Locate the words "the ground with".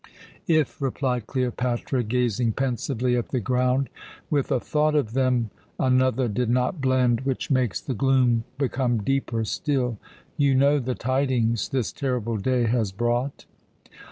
3.29-4.51